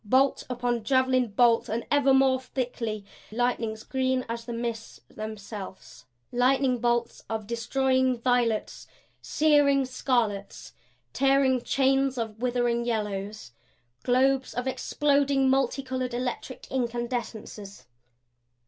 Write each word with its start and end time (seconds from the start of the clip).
Bolt 0.03 0.43
upon 0.49 0.83
javelin 0.83 1.27
bolt, 1.27 1.69
and 1.69 1.85
ever 1.91 2.11
more 2.11 2.39
thickly; 2.39 3.05
lightnings 3.31 3.83
green 3.83 4.25
as 4.27 4.45
the 4.45 4.51
mists 4.53 4.99
themselves; 5.09 6.05
lightning 6.31 6.79
bolts 6.79 7.23
of 7.29 7.45
destroying 7.45 8.17
violets, 8.19 8.87
searing 9.21 9.85
scarlets; 9.85 10.73
tearing 11.13 11.61
chains 11.61 12.17
of 12.17 12.39
withering 12.41 12.83
yellows, 12.83 13.51
globes 14.01 14.55
of 14.55 14.65
exploding 14.67 15.47
multicolored 15.47 16.15
electric 16.15 16.63
incandescences. 16.71 17.85